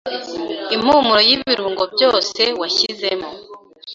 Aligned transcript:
impumuro 0.75 1.19
y’ibirungo 1.29 1.83
byose 1.93 2.41
washyizemo. 2.59 3.29